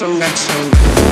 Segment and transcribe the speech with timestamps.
[0.00, 1.09] so, so.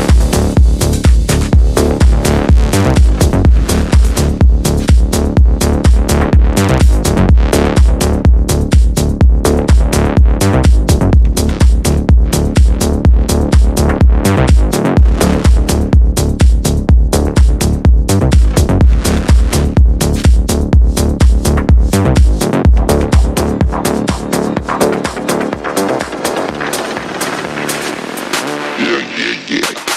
[29.51, 29.88] yeah.